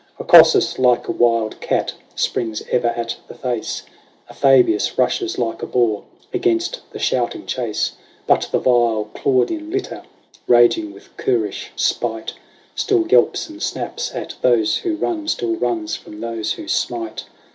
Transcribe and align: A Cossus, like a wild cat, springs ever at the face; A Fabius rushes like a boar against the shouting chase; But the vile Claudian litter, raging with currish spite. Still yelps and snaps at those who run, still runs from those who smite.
A 0.17 0.23
Cossus, 0.23 0.79
like 0.79 1.07
a 1.07 1.11
wild 1.11 1.59
cat, 1.61 1.93
springs 2.15 2.63
ever 2.71 2.87
at 2.87 3.17
the 3.27 3.35
face; 3.35 3.83
A 4.29 4.33
Fabius 4.33 4.97
rushes 4.97 5.37
like 5.37 5.61
a 5.61 5.67
boar 5.67 6.05
against 6.33 6.79
the 6.89 6.97
shouting 6.97 7.45
chase; 7.45 7.91
But 8.25 8.49
the 8.51 8.57
vile 8.57 9.09
Claudian 9.13 9.69
litter, 9.69 10.01
raging 10.47 10.91
with 10.91 11.15
currish 11.17 11.67
spite. 11.75 12.33
Still 12.73 13.05
yelps 13.09 13.47
and 13.47 13.61
snaps 13.61 14.11
at 14.15 14.33
those 14.41 14.77
who 14.77 14.95
run, 14.95 15.27
still 15.27 15.55
runs 15.55 15.95
from 15.97 16.19
those 16.19 16.53
who 16.53 16.67
smite. 16.67 17.25